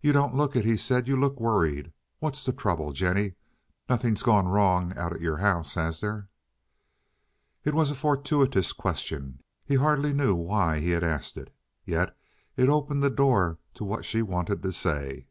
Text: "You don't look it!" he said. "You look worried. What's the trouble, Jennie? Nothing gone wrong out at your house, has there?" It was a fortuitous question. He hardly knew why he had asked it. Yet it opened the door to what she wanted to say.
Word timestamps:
"You 0.00 0.12
don't 0.12 0.36
look 0.36 0.54
it!" 0.54 0.64
he 0.64 0.76
said. 0.76 1.08
"You 1.08 1.16
look 1.16 1.40
worried. 1.40 1.92
What's 2.20 2.44
the 2.44 2.52
trouble, 2.52 2.92
Jennie? 2.92 3.34
Nothing 3.88 4.14
gone 4.14 4.46
wrong 4.46 4.96
out 4.96 5.12
at 5.12 5.20
your 5.20 5.38
house, 5.38 5.74
has 5.74 5.98
there?" 6.00 6.28
It 7.64 7.74
was 7.74 7.90
a 7.90 7.96
fortuitous 7.96 8.72
question. 8.72 9.42
He 9.64 9.74
hardly 9.74 10.12
knew 10.12 10.36
why 10.36 10.78
he 10.78 10.90
had 10.90 11.02
asked 11.02 11.36
it. 11.36 11.52
Yet 11.84 12.16
it 12.56 12.68
opened 12.68 13.02
the 13.02 13.10
door 13.10 13.58
to 13.74 13.82
what 13.82 14.04
she 14.04 14.22
wanted 14.22 14.62
to 14.62 14.72
say. 14.72 15.26